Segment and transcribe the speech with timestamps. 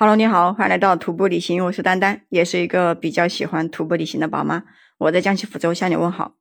[0.00, 4.62] Hello，你好，欢迎来到徒步旅行，我是丹丹，也是一个比较喜欢徒步旅行的宝妈。
[4.96, 6.36] 我在江西抚州向你问好。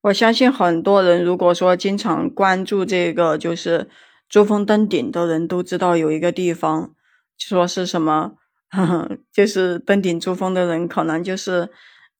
[0.00, 3.90] 我相信很多人如果说经常关注这个就是
[4.26, 6.94] 珠峰登顶的人都知道有一个地方，
[7.36, 8.36] 说是什么，
[9.30, 11.68] 就是登顶珠峰的人可能就是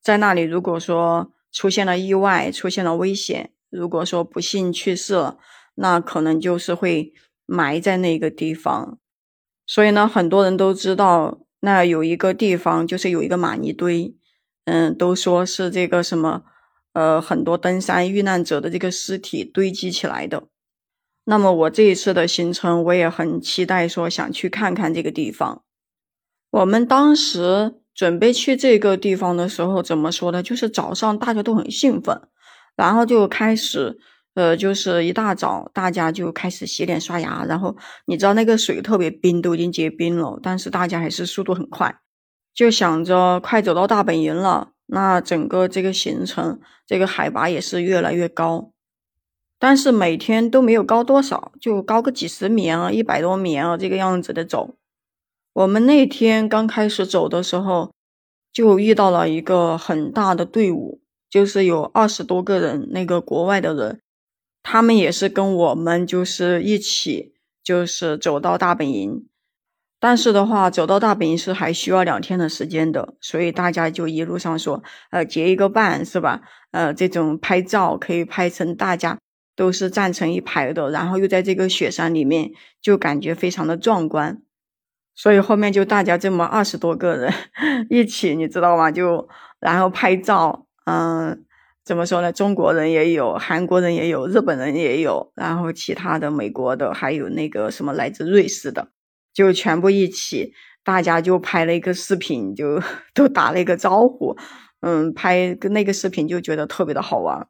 [0.02, 5.38] 在那里，如果说出现了意外，出现了危险，如果说不幸去世了，
[5.76, 7.14] 那可能就是会
[7.46, 8.98] 埋在那个地方。
[9.68, 14.16] 所以呢，很多人都知道，那有一个地方就是有一个玛尼堆，
[14.64, 16.42] 嗯，都说是这个什么，
[16.94, 20.44] 呃，很多登山遇难者的这个尸体堆积起来的。
[21.26, 25.62] 那么我这一次的行程，我也很期待，说想去看看这个地方。
[26.50, 30.42] 我们当时准备去这个地方的时候，怎么说呢？
[30.42, 32.18] 就是早上大家都很兴奋，
[32.74, 33.98] 然后就开始。
[34.34, 41.98] 呃，就是一大早，大家就开始洗脸刷牙，然后你知道那个水特别冰，都已经结冰了，但是大家还是速度很快，
[42.54, 44.70] 就想着快走到大本营了。
[44.86, 48.70] 那整个这个行程，这个海拔也是越来越高，
[49.58, 54.76] 但是每天都没有高多少，就高个几十米啊，一百多米啊，这个样子的走。
[55.52, 57.92] 我们那天刚开始走的时候，
[58.52, 64.00] 就遇到了一个很大的队伍，就是有二十多个人，那个国外的人。
[64.70, 67.32] 他们也是跟我们就是一起，
[67.64, 69.26] 就是走到大本营，
[69.98, 76.42] 但是的话，走到大本营是还需要两天的时间的，所以大家就一路上说，呃，结一个伴是吧？
[76.72, 79.16] 呃，这种拍照可以拍成大家
[79.56, 82.50] 都是站成一排的，然后又在这个雪山里面，
[82.82, 84.42] 就感觉非常的壮观，
[85.14, 87.32] 所以后面就大家这么二十多个人
[87.88, 88.90] 一起，你知道吗？
[88.90, 89.26] 就
[89.60, 91.46] 然后拍照，嗯。
[91.88, 92.30] 怎么说呢？
[92.30, 98.88] 中国人也有，韩国人也有，日本人也有，然后其他的美国的，还有那个什么来自瑞士的，
[99.32, 100.52] 就全部一起，
[100.84, 102.78] 大家就拍了一个视频，就
[103.14, 104.36] 都打了一个招呼，
[104.82, 107.48] 嗯，拍那个视频就觉得特别的好玩。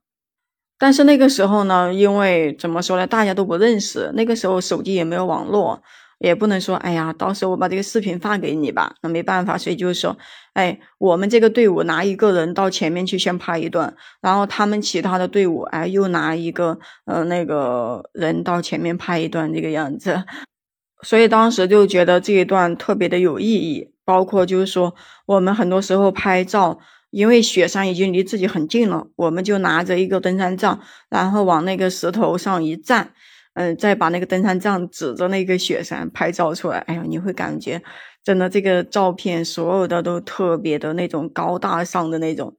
[0.79, 5.83] 但是那个时候呢，因为怎么说呢，大家都不认识，那个时候手机也没有网络。
[6.19, 10.19] 也不能说，哎呀，到时候我把这个视频发给你吧，那没办法，所以就是说，
[10.55, 20.25] 哎，我们这个队伍拿一个人到前面去先拍一段，然后他们其他的队伍，哎，又拿一个呃那个人到前面拍一段这个样子，
[21.03, 24.95] 所以当时就觉得这一段特别的有意义，包括就是说，
[25.27, 26.81] 我们很多时候拍照，
[27.11, 33.13] 因为雪山已经离自己很近了，我们就拿着一个登山杖，然后往那个石头上一站。
[33.59, 37.83] 嗯，再把那个登山杖指着那个雪山拍照出来，哎呦，你会感觉
[38.23, 42.57] 真的这个照片所有的都特别的那种高大上的那种。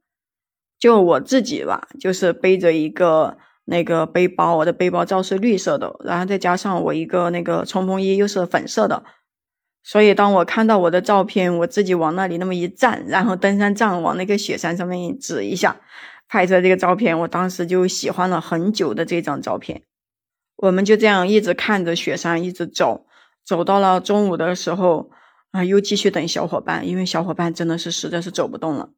[0.78, 9.06] 就我自己吧，就是背着一个那个背包，我的背包罩是绿色的，然后再加上我一个那个冲锋衣又是粉色的，
[9.82, 15.80] 所以当我看到我的照片，我自己往那里那么一站，然后登山杖往那个雪山上面指一下，
[16.28, 19.84] 拍出来这个照片，我当时就喜欢了很久的这张照片。
[20.62, 23.06] 我们就这样一直看着雪山，一直走，
[23.46, 25.10] 走到了中午的时候，
[25.52, 28.90] 啊，又继续等小伙伴，因为小伙伴真的是实在是走不动了。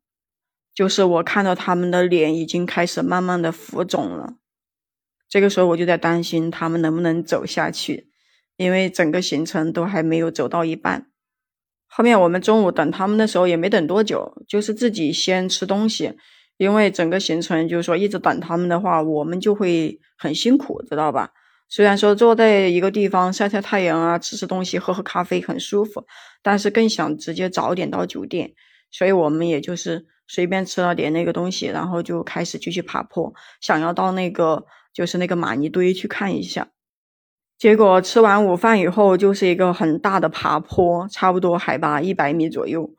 [0.74, 4.38] 就是我看到他们的脸已经开始慢慢的浮肿了，
[5.30, 8.10] 这个时候我就在担心他们能不能走下去，
[8.58, 11.12] 因为整个行程都还没有走到一半。
[11.88, 16.18] 后面我们中午等他们的时候也没等多久，就是自己先吃东西，
[16.58, 21.34] 因为整个行程就是说一直等他们的话，我们就会很辛苦，知道吧？
[21.72, 26.06] 虽然说坐在一个地方晒晒太阳啊，吃吃东西，喝喝咖啡很舒服，
[26.44, 28.52] 但是更想直接早点到酒店，
[28.92, 36.68] 所以我们也就是随便吃了点那个东西，然后就开始继续爬坡，想要到那个就是那个玛尼堆去看一下。
[37.58, 42.90] 结果吃完午饭以后，就是一个很大的爬坡，差不多海拔一百米左右。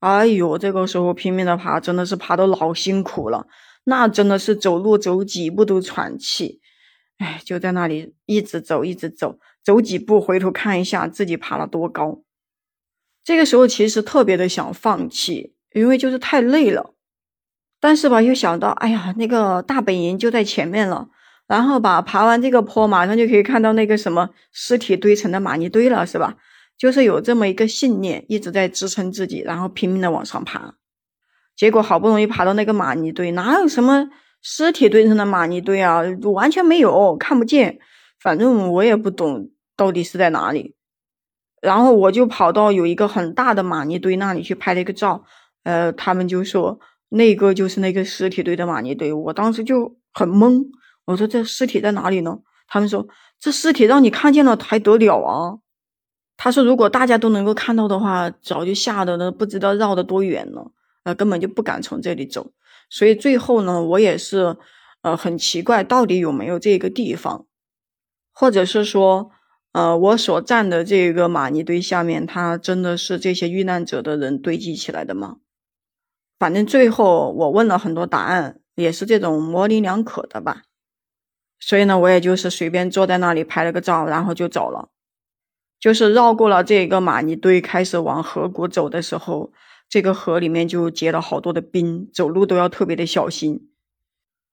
[0.00, 3.46] 哎呦，这个时候拼命的爬，真的是爬的老辛苦了，
[3.84, 6.61] 那真的是走路走几步都喘气。
[7.18, 12.22] 哎，就在那里一直走，一直走，走几步回头看一下自己爬了多高。
[13.24, 16.94] 这个时候其实特别的想放弃，因为就是太累了。
[17.80, 21.08] 但是吧，又想到，哎呀，那个大本营就在前面了，
[21.46, 26.36] 然后吧，爬完这个坡，马上就可以看到那个什么尸体堆成的玛尼堆了，是吧？
[26.78, 30.74] 就是有这么一个信念一直在支撑自己，然后拼命的往上爬。
[31.54, 34.10] 结果好不容易爬到那个玛尼堆，哪有什么？
[34.42, 36.02] 尸体堆成的玛尼堆啊，
[36.34, 37.78] 完全没有看不见，
[38.20, 40.74] 反正我也不懂到底是在哪里。
[41.60, 45.24] 然后我就跑到有一个很大的玛尼堆那里去拍了一个照，
[45.62, 50.64] 呃，他们就说那个就是那个尸体堆的玛尼堆，我当时就很懵，
[51.04, 52.40] 我说这尸体在哪里呢？
[52.66, 53.06] 他们说
[53.38, 55.58] 这尸体让你看见了还得了啊？
[56.36, 60.72] 他说如果大家都能够看到的话，早就吓得那不知道绕得多远了，
[61.04, 62.50] 呃，根本就不敢从这里走。
[62.94, 64.58] 所以最后呢，我也是，
[65.00, 67.46] 呃，很奇怪，到底有没有这个地方，
[68.34, 69.30] 或者是说，
[69.72, 75.38] 呃，我所站的这个玛尼堆下面，它真的是这些遇难者的人堆积起来的吗？
[76.38, 80.64] 反正最后我问了很多答案，也是这种模棱两可的吧。
[81.58, 84.90] 所以呢，我也就是随便坐在那里拍了个照，然后就走了。
[85.80, 89.50] 就是绕过了这个玛尼堆，开始往河谷走的时候，
[89.92, 93.68] 这个河里面就结了好多的冰，走路都要特别的小心。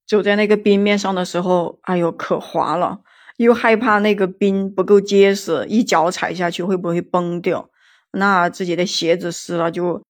[0.06, 3.00] 走在那个冰面上的时候，哎呦，可滑了，
[3.38, 7.70] 又害怕那个冰不够结实，一脚踩下去会不会崩掉？
[8.12, 10.04] 那自己的鞋子湿了就。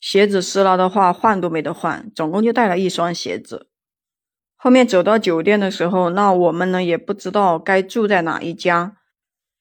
[0.00, 3.68] 鞋子湿了的话，换都没得换，总共就带了一双鞋子。
[4.56, 8.96] 后面走到酒店的时候，那我们呢也不知道该住在哪一家，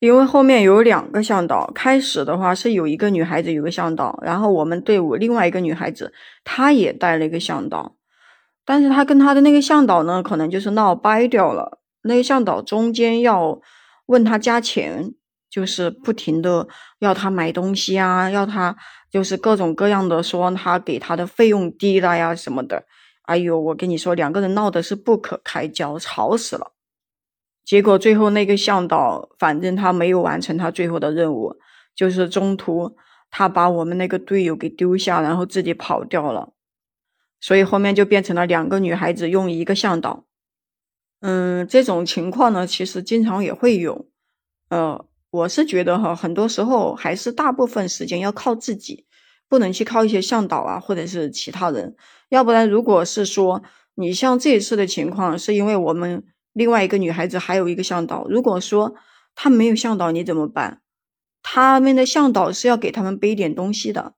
[0.05, 1.71] 因为后面有两个向导。
[1.73, 6.11] 开始的话是有一个女孩子有个向导，然后我们队伍另外一个女孩子
[6.43, 7.95] 她也带了一个向导，
[8.65, 11.79] 但是她跟她的那个向导呢，可能就是闹掰掉了。
[12.01, 13.61] 那个向导中间要
[14.07, 15.13] 问他加钱，
[15.49, 16.67] 就是不停的
[16.99, 18.75] 要他买东西啊，要他。
[19.09, 22.83] 就是各种各样的说他给他的费用低了呀什么的，
[23.21, 26.72] 哎呦，我跟你说，两个人闹的是不可开交，吵死了。
[27.65, 31.55] 结果最后那个向导，反正他没有完成他最后的任务，
[31.95, 32.95] 就是中途
[33.29, 36.53] 他把我们那个队友给丢下，然后自己跑掉了。
[37.39, 40.25] 所以后面就变成了两个女孩子用一个向导。
[41.21, 44.07] 嗯，这种情况呢，其实经常也会有，
[44.69, 45.05] 呃。
[45.33, 49.07] 我是觉得哈，很多时候还是大部分时间要靠自己，
[49.49, 51.95] 不能去靠一些向导啊，或者是其他人。
[52.29, 53.63] 要不然，如果是说
[53.95, 56.23] 你像这一次的情况，是因为我们
[56.53, 58.95] 另外一个女孩子还有一个向导，如果说
[59.35, 60.81] 他没有向导，你怎么办？
[61.41, 64.13] 他们的向导是要给他们背点东西的，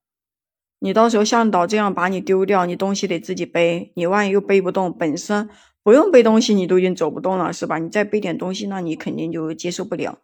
[0.79, 5.49] 你到时候向导这样把你丢掉，你东西得自己背，你万一又背不动，本身
[5.81, 7.79] 不用背东西，你都已经走不动了，是吧？
[7.79, 10.19] 你再背点东西，那你肯定就接受不了。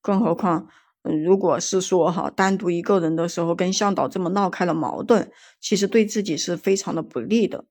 [0.00, 0.68] 更何况，
[1.02, 5.30] 嗯，如果是说哈，单独一个人的时候跟向导这么闹开了矛盾，
[5.60, 7.64] 其实对自己是非常的不利的。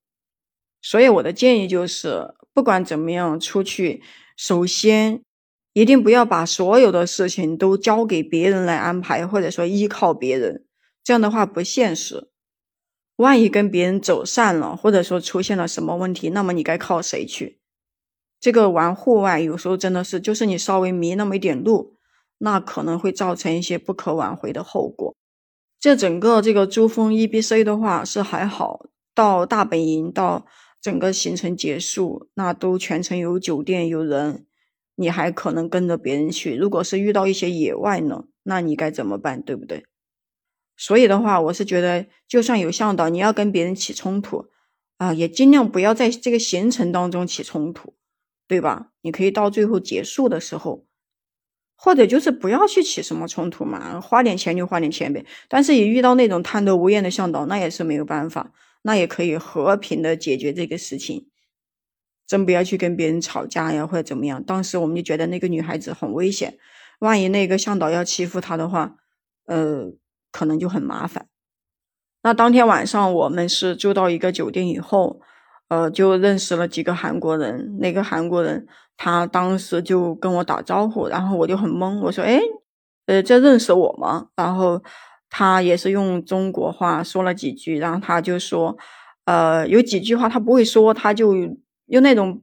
[0.87, 4.03] 所以我的建议就是，不管怎么样出去，
[4.37, 5.23] 首先
[5.73, 10.63] 一定不要把所有的事情都交给别人来安排，或者说依靠别人，
[11.03, 12.29] 这样的话不现实。
[13.15, 17.59] 万一跟别人走散了，或者说出现了什么问题，那么你该靠谁去？
[18.39, 21.95] 这个玩户外有时候真的是，就是你稍微迷那么一点路。
[22.37, 25.15] 那可能会造成一些不可挽回的后果。
[25.79, 28.85] 这整个这个珠峰 E B C 的话是还好，
[29.15, 30.45] 到大本营到
[30.85, 34.45] 整个行程结束，那都全程有酒店有人，
[34.93, 36.55] 你还可能跟着别人去。
[36.55, 39.41] 如果是遇到一些野外呢，那你该怎么办？
[39.41, 39.83] 对不对？
[40.77, 44.45] 所以的话，我是觉得，就算有向导，你要跟别人起冲突
[44.97, 47.95] 啊，也尽量不要在这个行程当中起冲突，
[48.47, 48.91] 对吧？
[49.01, 50.85] 你可以到最后结束的时候。
[51.75, 55.25] 或者就是不要去起什么冲突嘛，花点钱就花点钱呗。
[55.49, 58.53] 但是也遇到那种贪得无厌的向导，那也是没有办法，
[58.85, 61.27] 那也可以和平的解决这个事情。
[62.25, 64.43] 真不要去跟别人吵架呀，或者怎么样。
[64.43, 66.57] 当时我们就觉得那个女孩子很危险，
[66.99, 68.95] 万一那个向导要欺负她的话，
[69.47, 69.91] 呃，
[70.31, 71.27] 可能就很麻烦。
[72.23, 75.21] 那当天晚上我们是住到一个酒店以后。
[75.67, 77.79] 呃，就认识了几个韩国人。
[77.79, 81.99] 那个韩国人，他当时就跟我打招呼，然后我就很懵。
[82.01, 82.39] 我说：“哎，
[83.07, 84.83] 呃，这认识我吗？”然后
[85.37, 88.77] 他也是用中国话说了几句，然后他就说
[89.25, 91.35] ：“呃，有几句话他不会说，他就
[91.87, 92.41] 用那种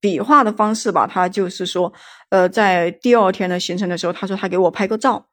[0.00, 1.08] 比划的方式吧。
[1.08, 1.92] 他就是说，
[2.28, 5.26] 呃，在第二天的行程的时候，他说他给我拍个照。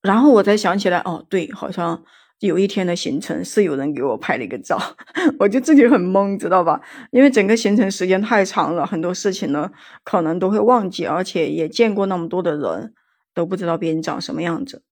[0.00, 2.04] 然后我才想起来，哦，对，好像。”
[2.40, 4.80] 有一天的行程是有人给我拍了一个照，
[5.40, 6.80] 我就自己很懵，知道吧？
[7.10, 9.68] 因为整个行程时间太长了，很多事情呢
[10.04, 12.94] 可能都会忘记，而且也见过那么多的人，
[13.34, 14.84] 都不知道别人长什么样子。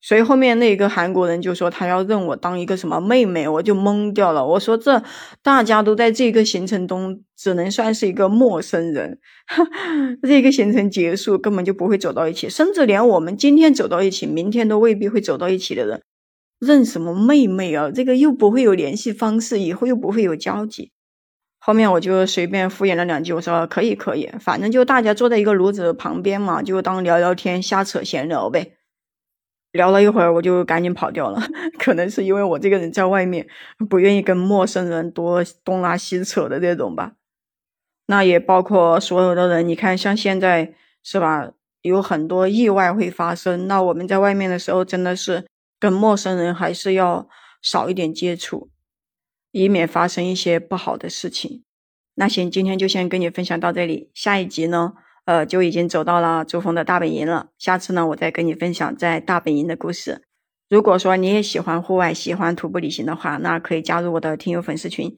[0.00, 4.46] 所以后面那个韩国人就说他要认我当一个什么妹妹，我就懵掉了。
[4.46, 5.02] 我说这
[5.42, 9.18] 大家都在这个行程中只能算是一个陌生人，
[10.22, 16.00] 这个行程结束根本就不会走到一起，甚至连我们今天走到一起，明天都未必会走到一起的人。
[16.60, 17.90] 认什么妹妹啊？
[17.92, 20.92] 这个又不会有联系方式，以后又不会有交集。
[21.58, 28.77] 后面我就随便敷衍了两句，我说可以可以，反正就大家坐在一个炉子旁边嘛，就当聊聊天、瞎扯闲聊呗。
[29.78, 31.40] 聊了一会儿，我就赶紧跑掉了。
[31.78, 33.46] 可能是因为我这个人在外面
[33.88, 37.12] 不愿意跟陌生人多东拉西扯的这种吧。
[38.06, 41.52] 那也包括所有的人，你看像现在是吧？
[41.82, 43.68] 有很多意外会发生。
[43.68, 45.46] 那我们在外面的时候，真的是
[45.78, 47.28] 跟陌生人还是要
[47.62, 48.68] 少一点接触，
[49.52, 51.62] 以免发生一些不好的事情。
[52.16, 54.94] 那行，今天就先跟你分享到这里，下一集呢，
[55.28, 57.48] 呃，就已经走到了珠峰的大本营了。
[57.58, 60.22] 下次呢，我再跟你分享在大本营的故事。
[60.70, 65.14] 如果说你也喜欢户外，喜欢徒步旅行的话，那可以加入我的听友粉丝群，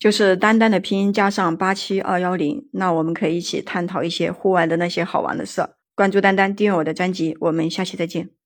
[0.00, 2.68] 就是丹丹的拼音加上八七二幺零。
[2.72, 5.64] 那我们可以一起探讨一些户外的那些好玩的事。
[5.94, 8.39] 关注丹丹，订阅我的专辑，我们下期再见。